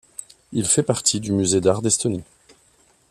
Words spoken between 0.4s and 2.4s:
Il fait partie du musée d'art d'Estonie.